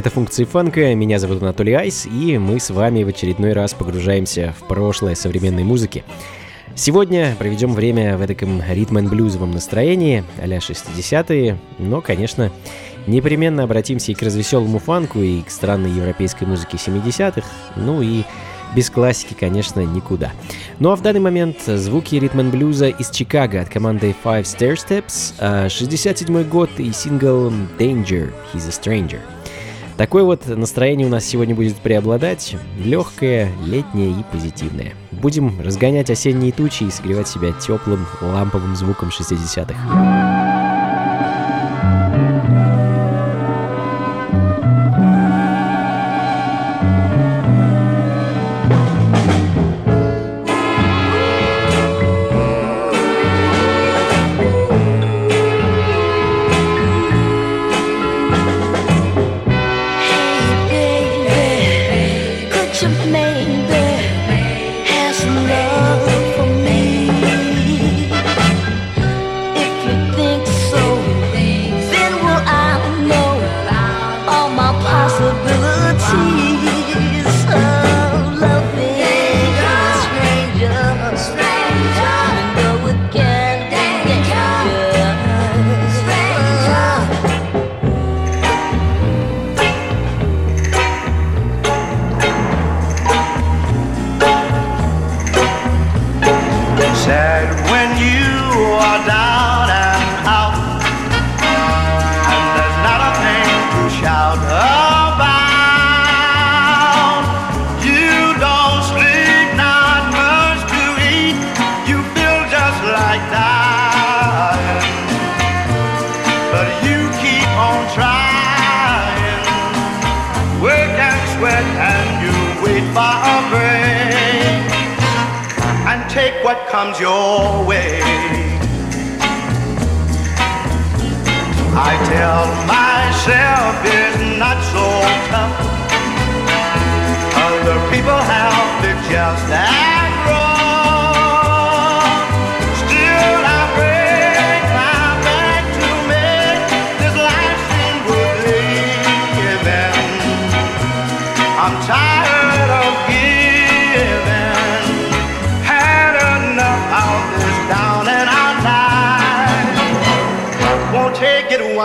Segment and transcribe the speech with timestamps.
[0.00, 4.54] Это функции фанка, меня зовут Анатолий Айс, и мы с вами в очередной раз погружаемся
[4.58, 6.04] в прошлое современной музыки.
[6.74, 12.50] Сегодня проведем время в таком ритм-блюзовом настроении, а-ля 60-е, но, конечно,
[13.06, 18.24] непременно обратимся и к развеселому фанку, и к странной европейской музыке 70-х, ну и
[18.74, 20.32] без классики, конечно, никуда.
[20.78, 25.68] Ну а в данный момент звуки ритм блюза из Чикаго от команды Five Stair Steps,
[25.68, 29.20] 67 а, год и сингл Danger, He's a Stranger.
[30.00, 34.94] Такое вот настроение у нас сегодня будет преобладать, легкое, летнее и позитивное.
[35.10, 40.29] Будем разгонять осенние тучи и согревать себя теплым ламповым звуком 60-х.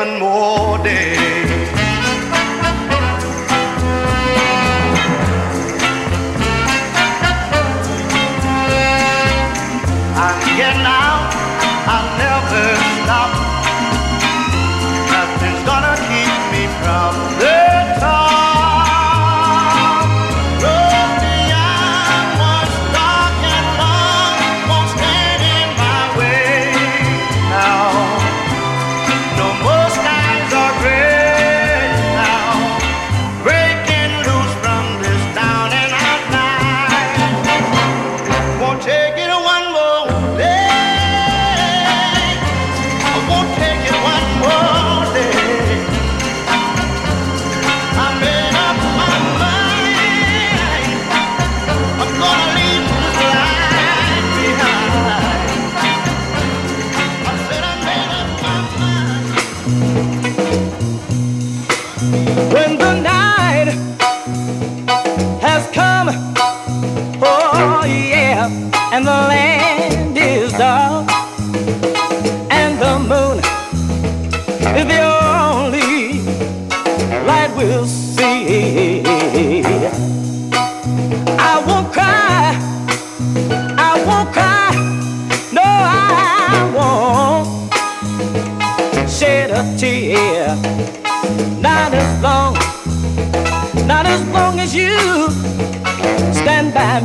[0.06, 1.25] One more day.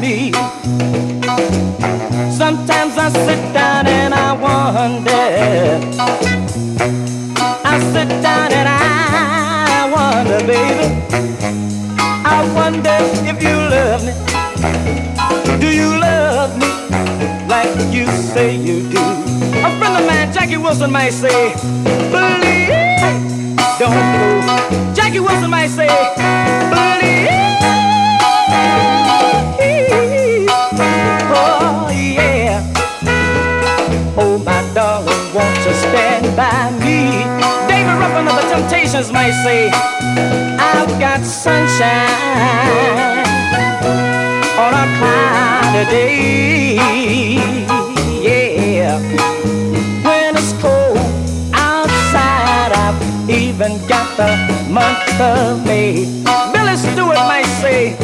[0.00, 0.32] Me.
[2.32, 5.26] Sometimes I sit down and I wonder.
[7.64, 10.86] I sit down and I wonder, baby.
[12.24, 12.96] I wonder
[13.30, 14.14] if you love me.
[15.60, 16.70] Do you love me
[17.46, 19.04] like you say you do?
[19.66, 21.52] A friend of mine, Jackie Wilson, might say,
[22.14, 22.70] believe,
[23.78, 24.94] don't move.
[24.94, 25.88] Jackie Wilson might say,
[26.70, 26.99] believe.
[39.00, 39.70] Temptations might say,
[40.58, 42.10] I've got sunshine
[44.58, 46.74] on a cloudy day.
[48.20, 48.98] Yeah.
[50.04, 50.98] When it's cold
[51.54, 54.36] outside, I've even got the
[54.70, 56.04] month of May.
[56.52, 57.96] Billy Stewart might say,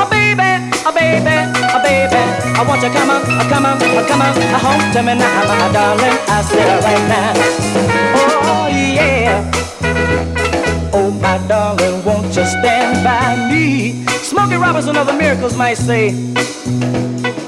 [0.00, 1.36] Oh baby, oh baby,
[1.74, 2.22] oh baby,
[2.56, 3.78] I want you to come on, come on,
[4.08, 6.16] come on, home to me now, my darling.
[6.28, 7.32] I said right now,
[8.16, 8.39] oh
[8.70, 9.50] yeah.
[10.92, 14.04] Oh my darling, won't you stand by me?
[14.30, 16.10] Smokey Robinson of the Miracles might say,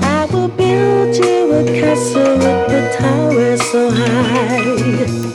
[0.02, 5.32] I will build you a castle with the tower so high.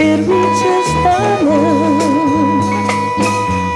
[0.00, 2.60] It reaches the moon.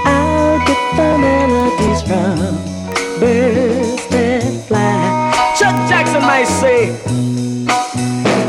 [0.05, 2.73] I'll get the melodies from
[3.19, 5.55] birds that fly.
[5.57, 6.89] Chuck Jackson might say,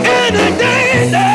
[0.05, 1.33] Any don't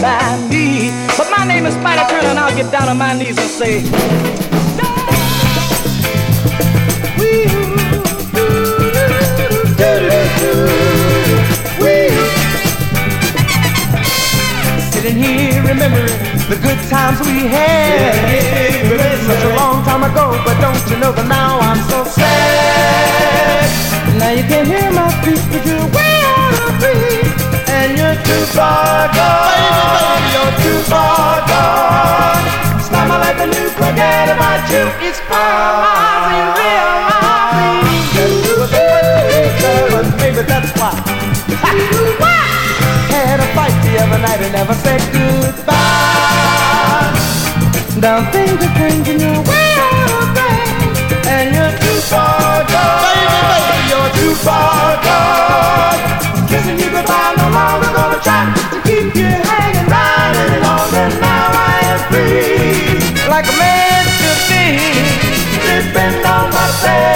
[0.00, 0.90] by me?
[1.16, 3.82] But my name is Spyder Turner, and I'll get down on my knees and say,
[14.92, 16.18] Sitting here remembering
[16.48, 18.14] the good times we had.
[18.32, 22.04] It's been such a long time ago, but don't you know that now I'm so
[22.04, 23.68] sad.
[24.18, 27.40] Now you can hear my feet, but you're way out of reach.
[27.68, 29.49] And you're too far gone.
[30.50, 32.42] You're too far gone.
[32.82, 34.90] Start my life anew, forget about you.
[35.06, 35.86] It's far.
[39.90, 40.90] But maybe that's why.
[43.14, 45.76] Had a fight the other night and never said goodbye.
[48.00, 50.34] Now things are changing, you're way of
[51.30, 53.02] and you're too far gone.
[53.06, 56.00] Baby, baby, you're too far gone.
[56.48, 59.49] Kissing you goodbye, no longer gonna try to keep you
[61.08, 64.64] Now I am free, like a man should be.
[65.64, 67.09] Depend on myself.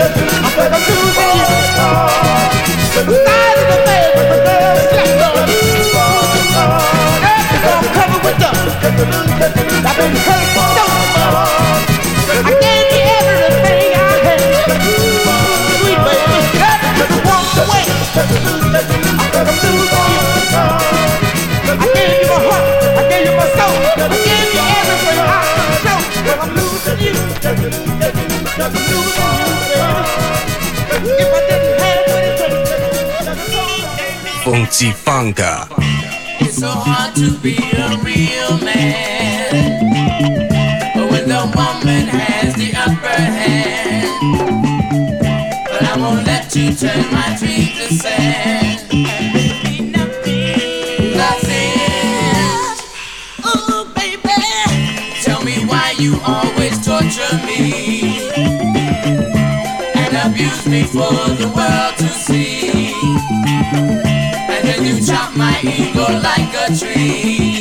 [0.00, 0.04] I
[21.94, 22.64] gave you my heart,
[22.96, 25.42] I gave you my soul, I gave you everything I
[25.82, 25.98] show.
[26.24, 27.57] But I'm losing you.
[34.50, 35.68] Funky Funka.
[36.40, 39.52] It's so hard to be a real man.
[40.94, 44.08] But when the woman has the upper hand,
[45.66, 48.84] but I won't let you turn my dreams to sand.
[55.98, 58.30] You always torture me
[59.96, 63.97] and abuse me for the world to see.
[64.80, 67.57] You chop my ego like a tree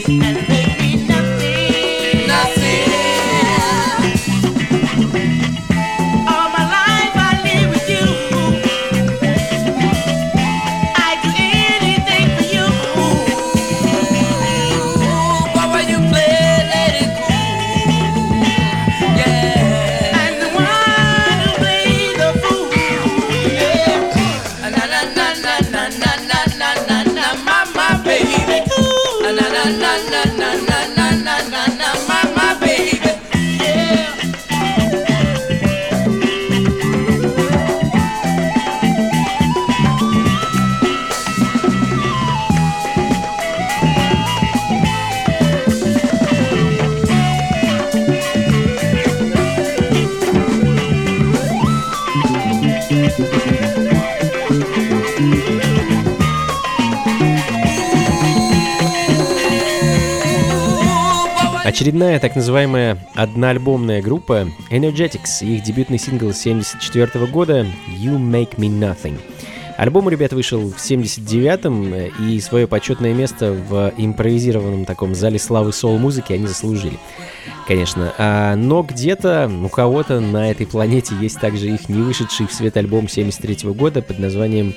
[61.77, 68.67] Очередная так называемая одноальбомная группа Energetics и их дебютный сингл 1974 года «You Make Me
[68.67, 69.19] Nothing».
[69.77, 75.71] Альбом у ребят вышел в 79-м, и свое почетное место в импровизированном таком зале славы
[75.71, 76.97] соул-музыки они заслужили.
[77.67, 78.11] Конечно.
[78.17, 82.75] А, но где-то у кого-то на этой планете есть также их не вышедший в свет
[82.75, 84.73] альбом 73 года под названием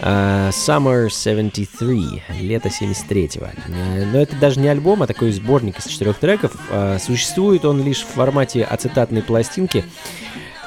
[0.00, 3.46] Uh, Summer 73, лето 73-го.
[3.46, 6.56] Uh, но это даже не альбом, а такой сборник из четырех треков.
[6.70, 9.84] Uh, существует он лишь в формате ацетатной пластинки,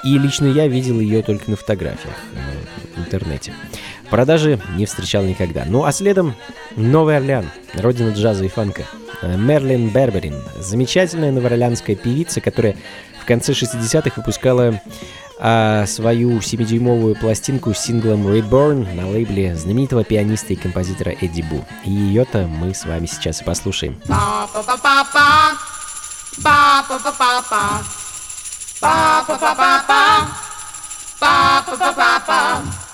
[0.04, 2.16] и лично я видел ее только на фотографиях
[2.96, 3.54] в интернете.
[4.10, 5.66] Продажи не встречал никогда.
[5.68, 6.34] Ну а следом
[6.76, 8.86] Новый Орлеан, родина джаза и фанка.
[9.22, 12.76] Мерлин Берберин, замечательная новоорлеанская певица, которая
[13.20, 14.80] в конце 60-х выпускала
[15.39, 21.65] а свою 7-дюймовую пластинку с синглом Reborn на лейбле знаменитого пианиста и композитора Эдди Бу.
[21.86, 24.01] И ее-то мы с вами сейчас и послушаем.
[31.88, 32.87] Never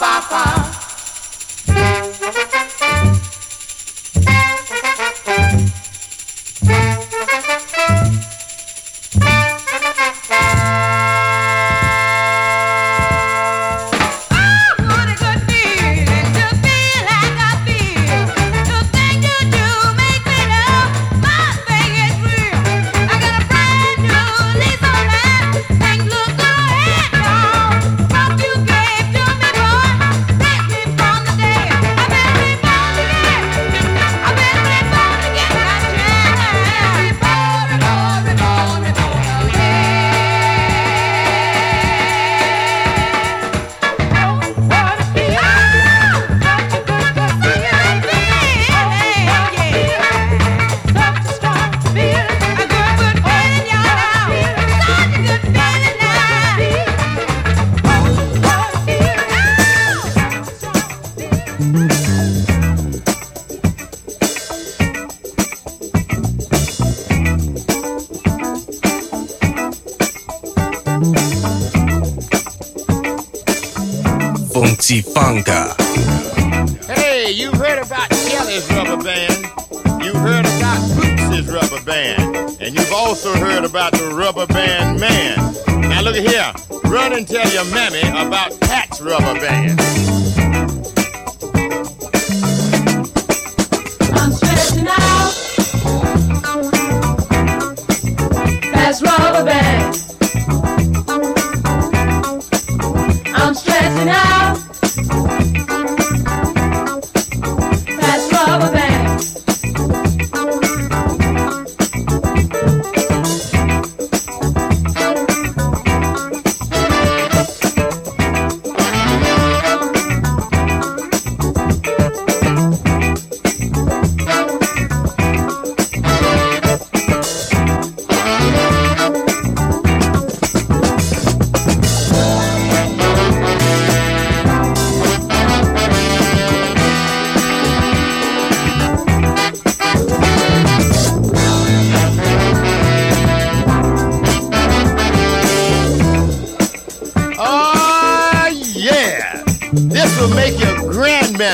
[0.00, 0.51] ba
[75.00, 76.84] Funky Funka.
[76.84, 79.46] Hey, you heard about Kelly's rubber band.
[80.04, 82.58] You heard about Boots's rubber band.
[82.60, 85.38] And you've also heard about the rubber band man.
[85.88, 86.52] Now look at here.
[86.90, 89.80] Run and tell your mammy about Pat's rubber band.
[94.12, 95.32] I'm stretching out.
[98.74, 99.71] That's rubber band.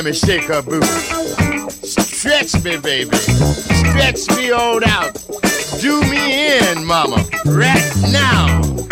[0.09, 0.87] Grandmammy shake her booty.
[1.87, 3.17] Stretch me, baby.
[3.17, 5.15] Stretch me on out.
[5.81, 7.25] Do me in, mama.
[7.45, 8.88] Right now.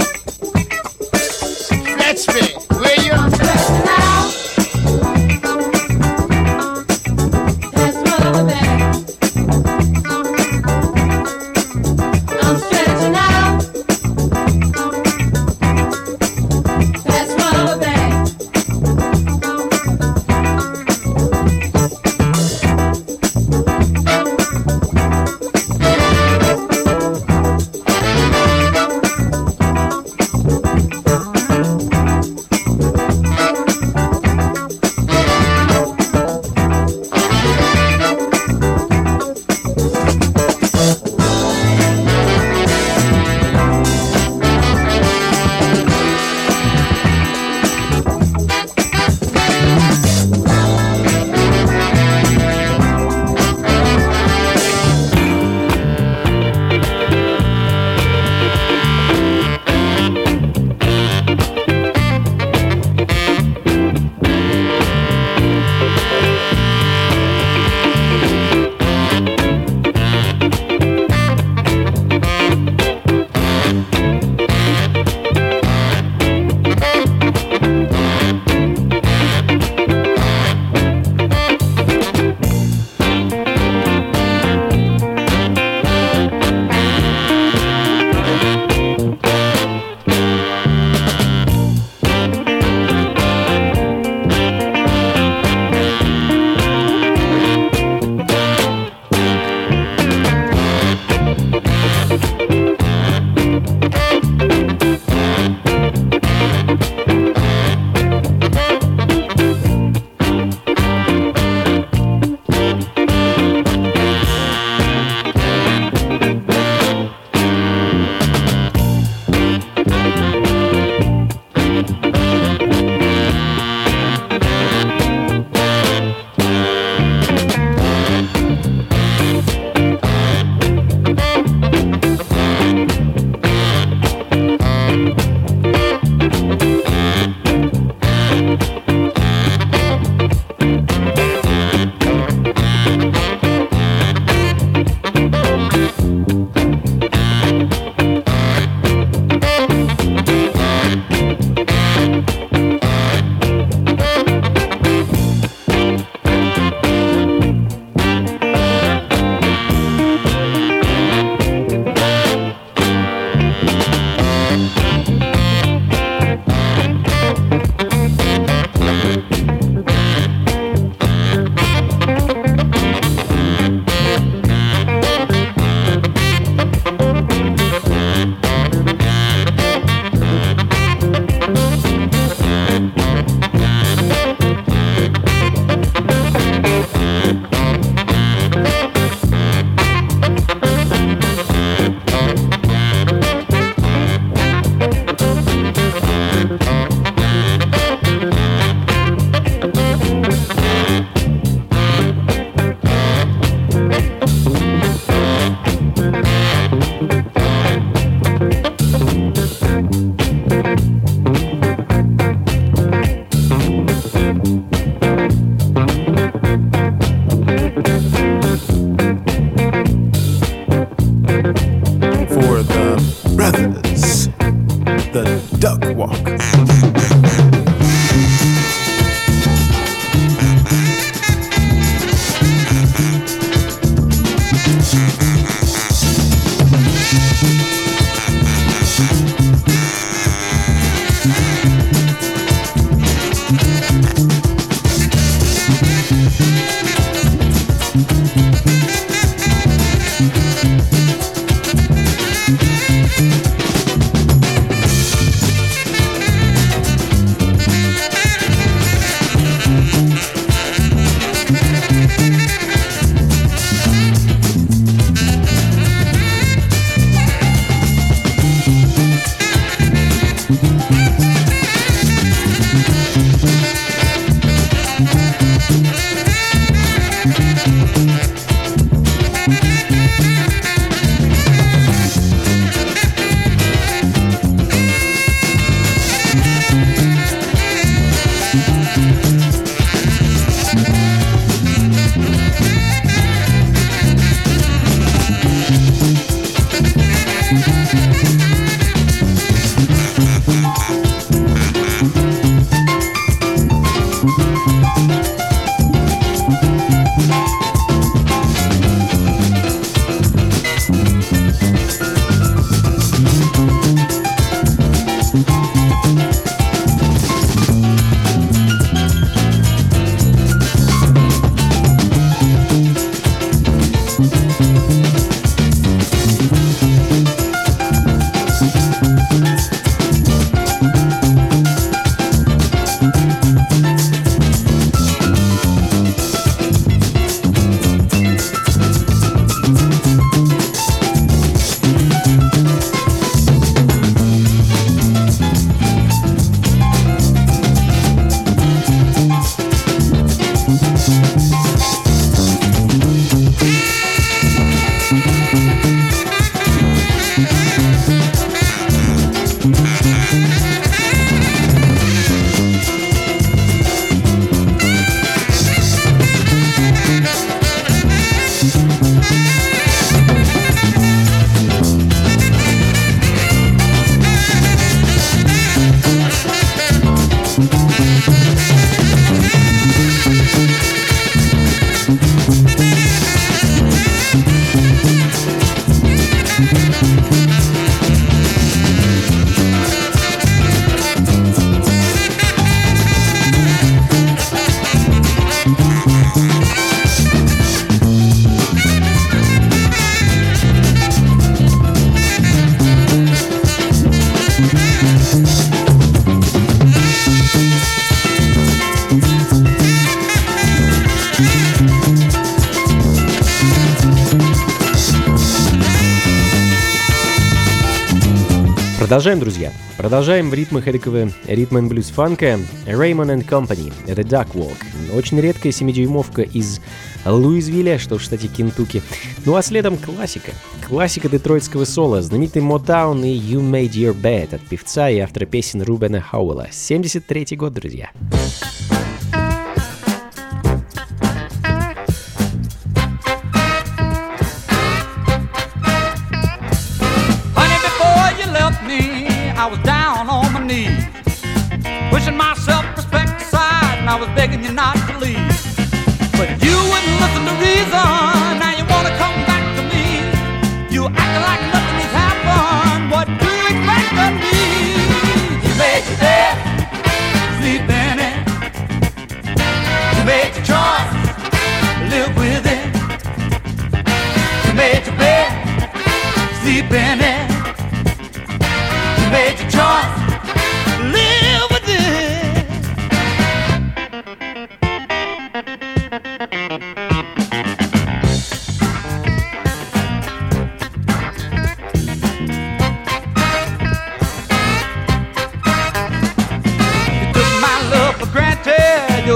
[419.06, 419.72] Продолжаем, друзья.
[419.96, 423.92] Продолжаем в ритмах эдакого ритм и блюз фанка Raymond and Company.
[424.04, 424.78] The Duck Walk.
[425.16, 426.80] Очень редкая 7-дюймовка из
[427.24, 429.02] Луизвилля, что в штате Кентукки.
[429.44, 430.50] Ну а следом классика.
[430.88, 435.82] Классика детройтского соло, знаменитый Motown и You Made Your Bed от певца и автора песен
[435.82, 436.66] Рубена Хауэлла.
[436.72, 438.10] 73-й год, друзья.
[438.18, 438.75] Друзья.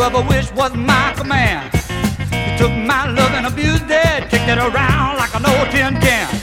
[0.00, 1.74] Of ever wish was my command.
[2.32, 6.39] You took my love and abused it, kicked it around like an old tin can.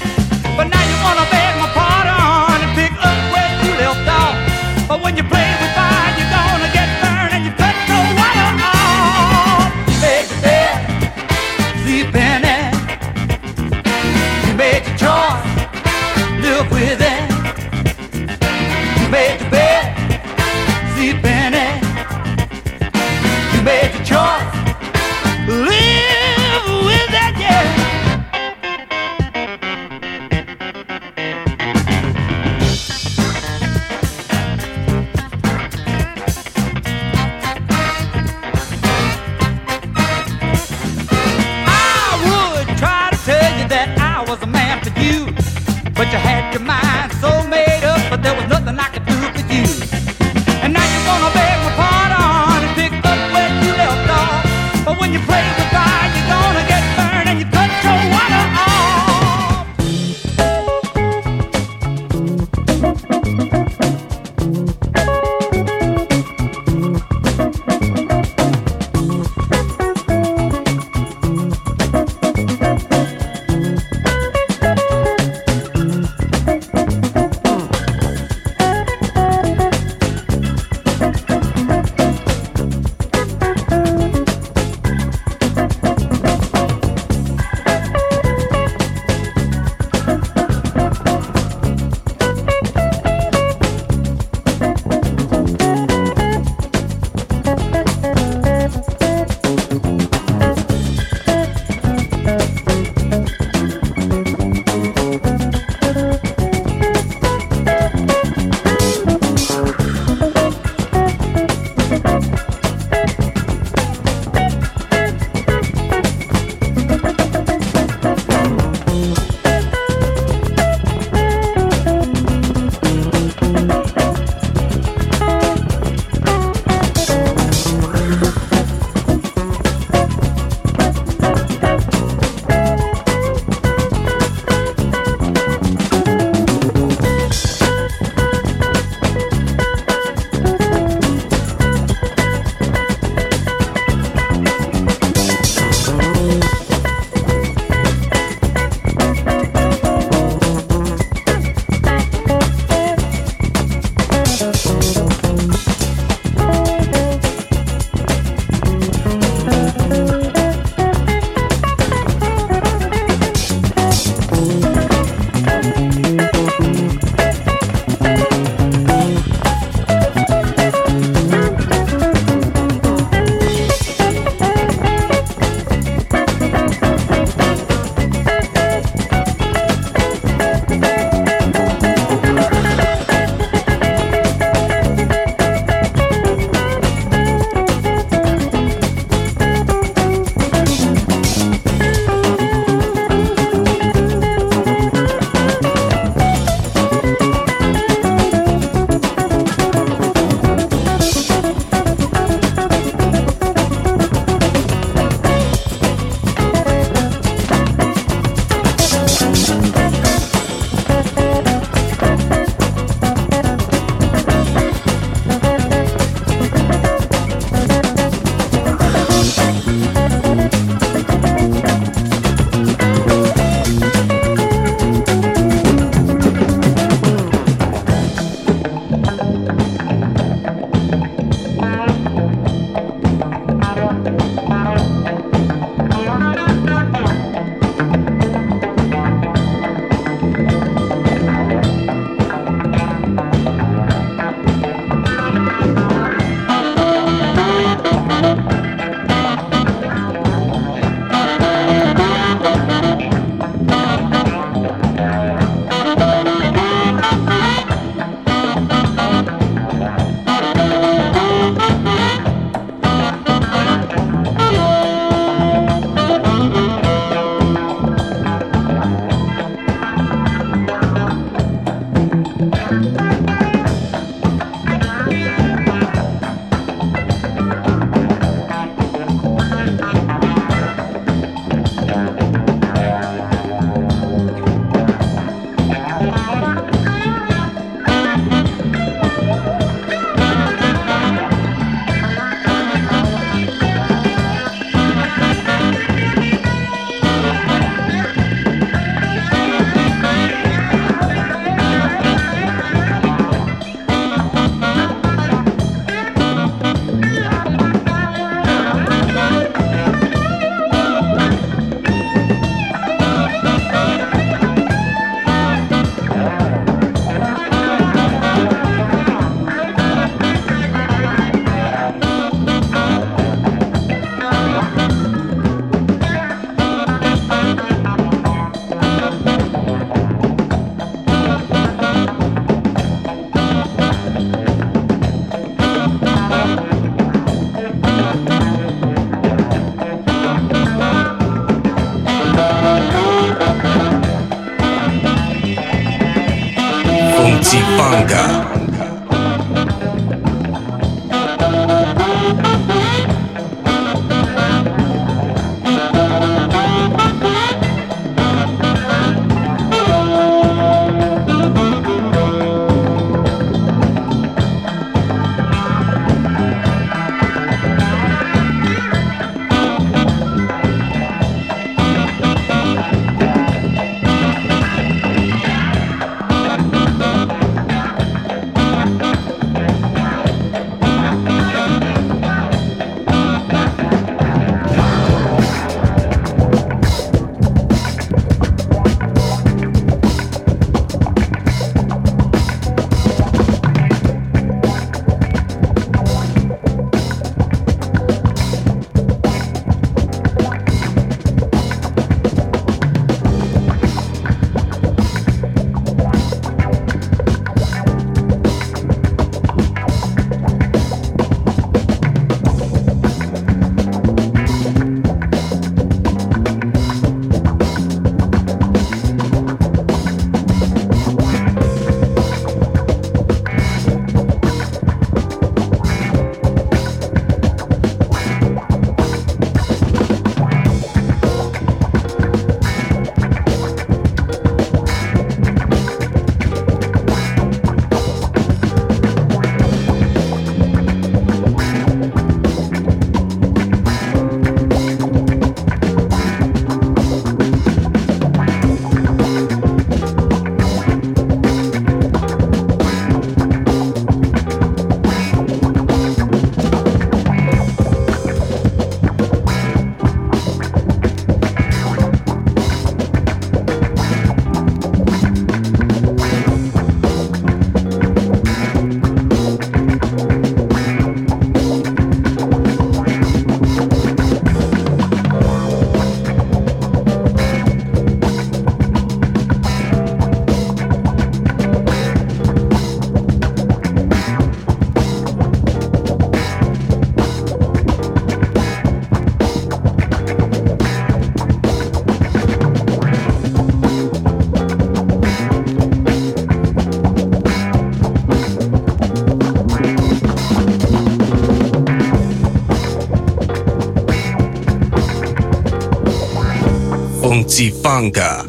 [507.48, 508.44] Funky Funka.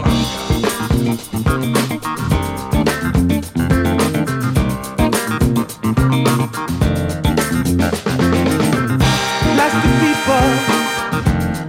[9.55, 10.49] Plastic people,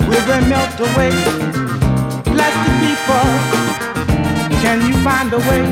[0.09, 1.13] will they melt away?
[2.25, 3.29] Plastic people,
[4.63, 5.63] can you find a way?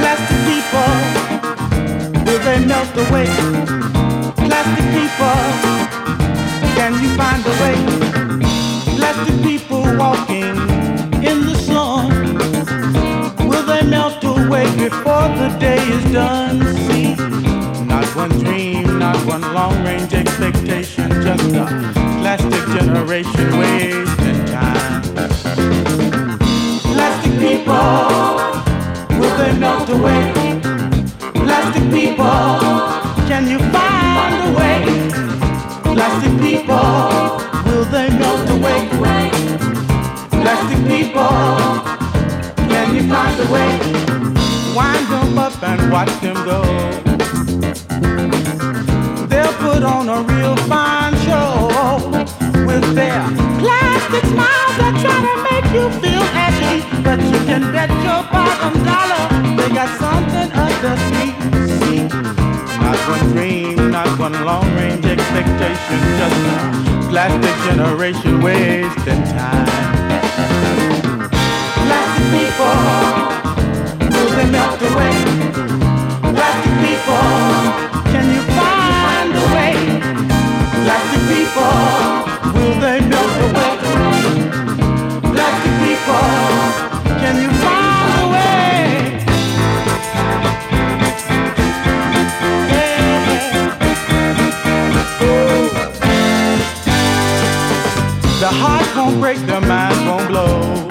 [0.00, 0.94] Plastic people,
[2.24, 3.28] will they melt away?
[4.36, 5.79] Plastic people,
[21.66, 25.02] plastic generation wasting time.
[26.92, 28.38] Plastic people,
[29.18, 30.60] will they melt away?
[31.34, 32.60] Plastic people,
[33.28, 34.84] can you find a way?
[35.94, 36.90] Plastic people,
[37.66, 38.88] will they melt away?
[40.30, 41.28] Plastic people,
[42.68, 43.70] can you find a way?
[44.74, 46.60] Wind them up and watch them go.
[49.26, 50.89] They'll put on a real fine
[52.80, 52.96] with
[53.60, 56.82] plastic smiles that try to make you feel happy.
[57.02, 59.24] But you can bet your bottom dollar
[59.56, 61.38] they got something underneath.
[61.80, 62.08] See,
[62.80, 69.66] not one dream, not one long range expectation, just a plastic generation wasting time.
[71.84, 72.80] Plastic people,
[74.12, 75.16] will they melt away?
[76.34, 77.30] Plastic people,
[78.12, 79.74] can you find a way?
[80.84, 81.99] Plastic people,
[98.40, 100.88] the heart gon' break, the mind won't blow.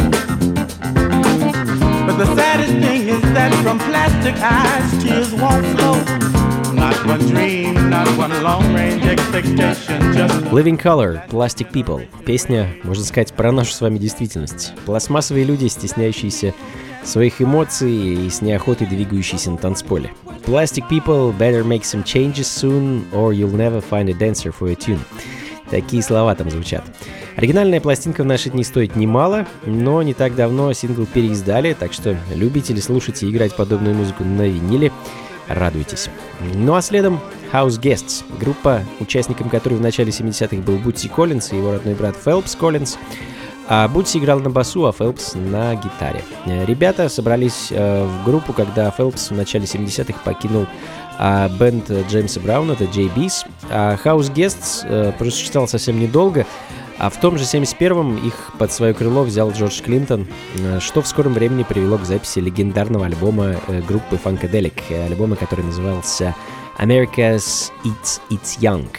[2.06, 6.39] But the saddest thing is that from plastic eyes, tears won't flow.
[10.52, 12.08] Living Color, Plastic People.
[12.26, 14.74] Песня, можно сказать, про нашу с вами действительность.
[14.86, 16.56] Пластмассовые люди, стесняющиеся
[17.04, 20.12] своих эмоций и с неохотой двигающийся на танцполе.
[20.46, 24.76] Plastic People better make some changes soon, or you'll never find a dancer for a
[24.76, 25.00] tune.
[25.70, 26.84] Такие слова там звучат.
[27.36, 32.18] Оригинальная пластинка в наши дни стоит немало, но не так давно сингл переиздали, так что
[32.34, 34.92] любители слушать и играть подобную музыку на виниле,
[35.50, 36.10] радуйтесь.
[36.56, 37.20] Ну а следом
[37.52, 42.16] House Guests, группа, участником которой в начале 70-х был Бутси Коллинз и его родной брат
[42.24, 42.98] Фелпс Коллинз.
[43.68, 46.24] А Бутси играл на басу, а Фелпс на гитаре.
[46.46, 50.66] Э, Ребята собрались э, в группу, когда Фелпс в начале 70-х покинул
[51.22, 53.46] а бенд Джеймса Брауна, это JB's.
[53.70, 56.48] А House Guests э, просуществовал совсем недолго,
[57.00, 61.08] а в том же 71-м их под свое крыло взял Джордж Клинтон, э, что в
[61.08, 66.36] скором времени привело к записи легендарного альбома э, группы Funkadelic, э, альбома, который назывался
[66.78, 68.90] America's It's It's Young.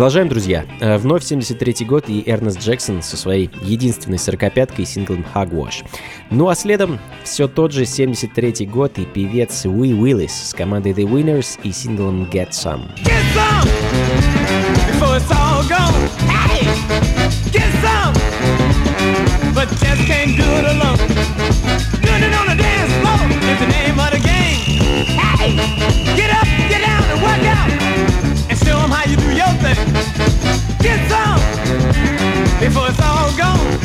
[0.00, 0.64] Продолжаем, друзья.
[0.80, 5.84] Вновь 73 год и Эрнест Джексон со своей единственной 45-кой синглом «Hogwash».
[6.30, 11.04] Ну а следом все тот же 73 год и певец Уи Уиллис с командой The
[11.04, 12.88] Winners и синглом «Get Some».
[13.04, 13.68] Get some
[14.88, 15.92] before it's all gone.
[16.30, 16.64] Hey,
[17.52, 18.14] get some,
[19.54, 20.96] but just can't do it alone.
[22.00, 23.20] Doing it on the dance floor
[23.52, 25.04] is the name of the game.
[25.36, 26.29] Hey, get
[32.70, 33.79] before it's all gone.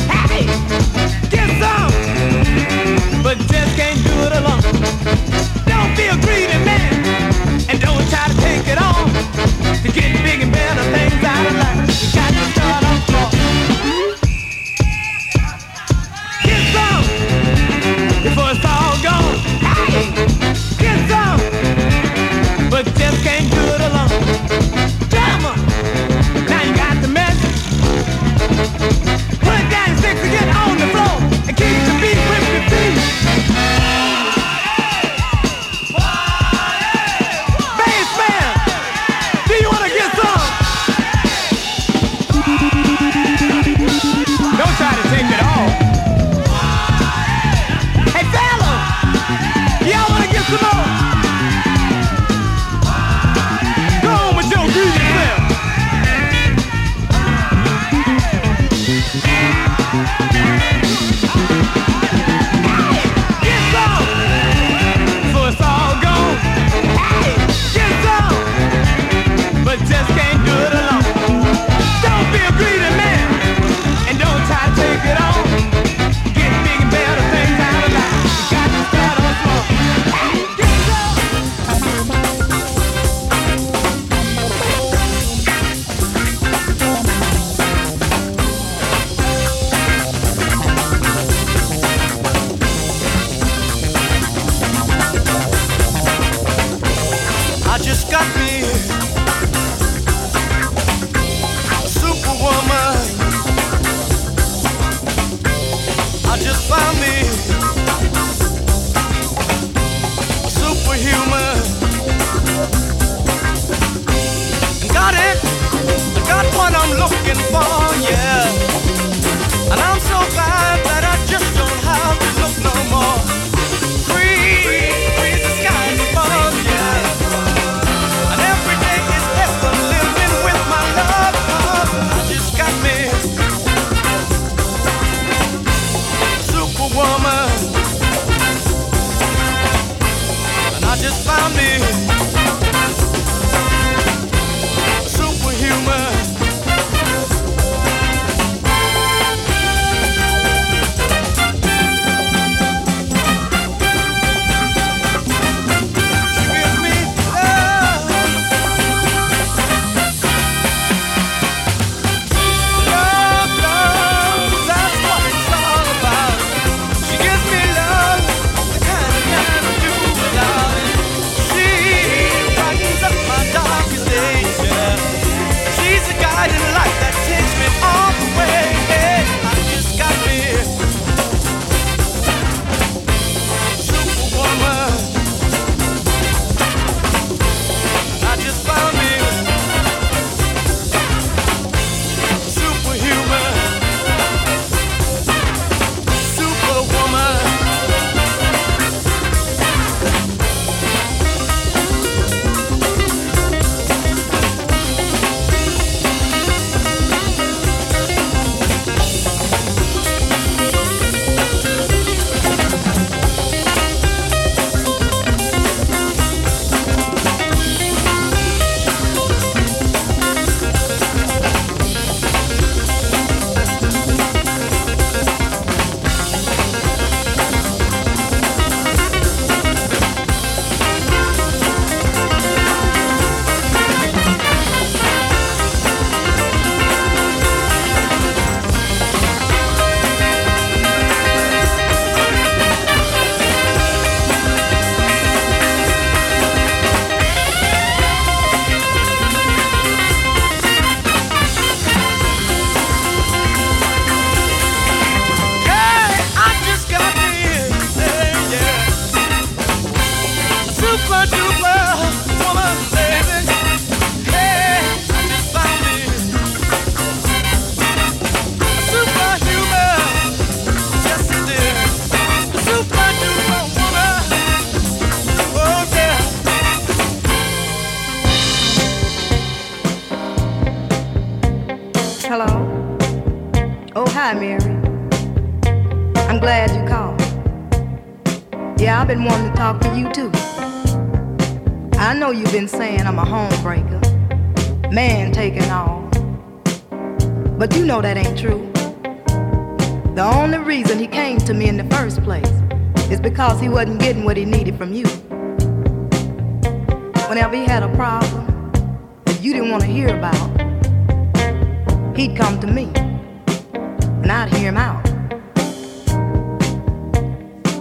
[314.30, 315.04] I'd hear him out.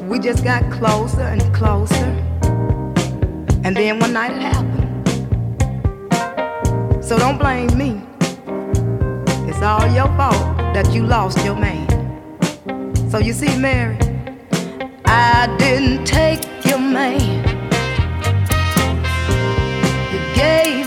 [0.07, 2.05] We just got closer and closer,
[3.63, 4.73] and then one night it happened.
[7.03, 8.01] So don't blame me.
[9.47, 11.87] It's all your fault that you lost your man.
[13.09, 13.97] So you see, Mary,
[15.05, 17.21] I didn't take your man.
[20.11, 20.84] You gave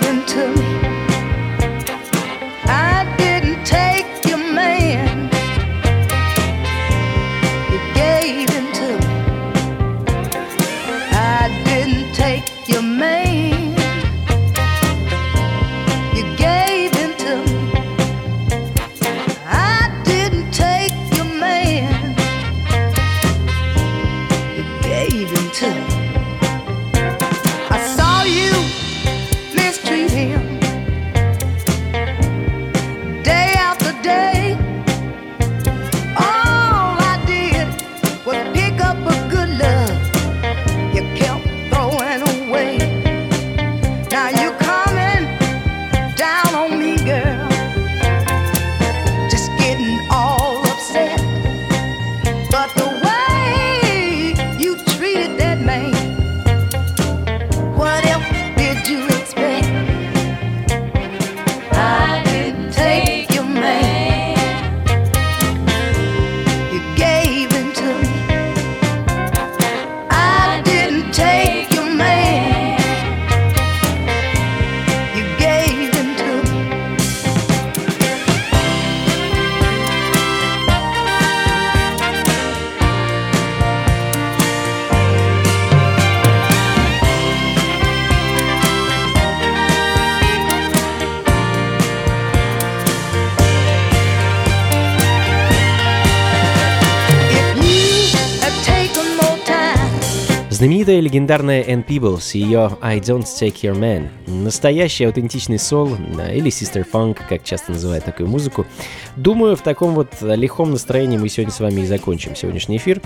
[100.58, 104.08] Знаменитая легендарная Энн Пиблс и ее I Don't Take Your Man.
[104.26, 108.66] Настоящий аутентичный сол, или Sister Funk, как часто называют такую музыку.
[109.14, 113.00] Думаю, в таком вот лихом настроении мы сегодня с вами и закончим сегодняшний эфир.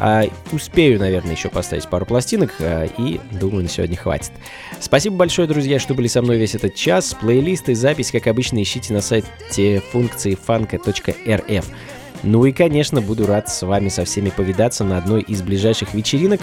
[0.00, 4.32] А, успею, наверное, еще поставить пару пластинок, а, и думаю, на сегодня хватит.
[4.80, 7.14] Спасибо большое, друзья, что были со мной весь этот час.
[7.20, 11.66] Плейлисты и запись, как обычно, ищите на сайте функции фанка.рф.
[12.22, 16.40] Ну и, конечно, буду рад с вами со всеми повидаться на одной из ближайших вечеринок.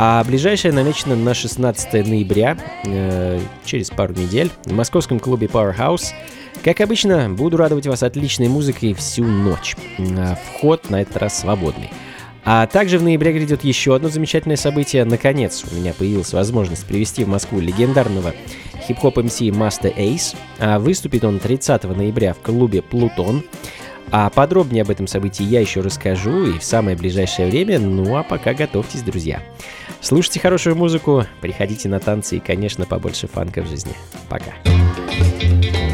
[0.00, 6.12] А ближайшая намечена на 16 ноября, э, через пару недель, в московском клубе Powerhouse.
[6.62, 9.76] Как обычно, буду радовать вас отличной музыкой всю ночь.
[9.98, 11.90] А Вход на этот раз свободный.
[12.44, 15.04] А также в ноябре грядет еще одно замечательное событие.
[15.04, 18.34] Наконец, у меня появилась возможность привести в Москву легендарного
[18.86, 20.34] хип-хоп МС Master Ace.
[20.58, 23.44] А выступит он 30 ноября в клубе Плутон.
[24.10, 27.78] А подробнее об этом событии я еще расскажу и в самое ближайшее время.
[27.78, 29.42] Ну а пока готовьтесь, друзья.
[30.00, 33.92] Слушайте хорошую музыку, приходите на танцы и, конечно, побольше фанка в жизни.
[34.28, 34.52] Пока.
[35.18, 35.87] Heart you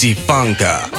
[0.00, 0.89] Funka.